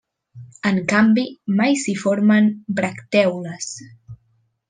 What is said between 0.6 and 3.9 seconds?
En canvi, mai s'hi formen bractèoles.